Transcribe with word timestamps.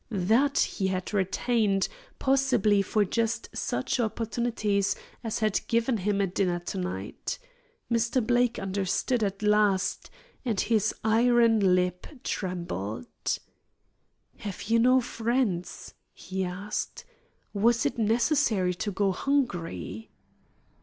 That 0.09 0.57
he 0.57 0.87
had 0.87 1.13
retained, 1.13 1.87
possibly 2.17 2.81
for 2.81 3.05
just 3.05 3.49
such 3.55 3.99
opportunities 3.99 4.95
as 5.23 5.37
had 5.41 5.61
given 5.67 5.97
him 5.97 6.19
a 6.19 6.25
dinner 6.25 6.57
to 6.57 6.79
night. 6.79 7.37
Mr. 7.91 8.25
Blake 8.25 8.57
understood 8.57 9.21
at 9.23 9.43
last, 9.43 10.09
and 10.43 10.59
his 10.59 10.95
iron 11.03 11.75
lip 11.75 12.07
trembled. 12.23 13.05
"Have 14.37 14.63
you 14.63 14.79
no 14.79 15.01
friends?" 15.01 15.93
he 16.15 16.43
asked. 16.43 17.05
"Was 17.53 17.85
it 17.85 17.99
necessary 17.99 18.73
to 18.73 18.89
go 18.89 19.11
hungry?" 19.11 20.09